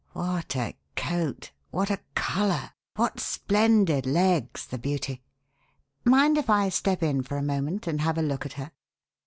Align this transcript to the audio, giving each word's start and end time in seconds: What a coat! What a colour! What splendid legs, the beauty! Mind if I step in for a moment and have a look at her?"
What 0.13 0.55
a 0.55 0.73
coat! 0.95 1.51
What 1.69 1.91
a 1.91 1.99
colour! 2.15 2.71
What 2.95 3.19
splendid 3.19 4.07
legs, 4.07 4.65
the 4.65 4.79
beauty! 4.79 5.21
Mind 6.03 6.39
if 6.39 6.49
I 6.49 6.69
step 6.69 7.03
in 7.03 7.21
for 7.21 7.37
a 7.37 7.43
moment 7.43 7.85
and 7.85 8.01
have 8.01 8.17
a 8.17 8.23
look 8.23 8.43
at 8.47 8.53
her?" 8.53 8.71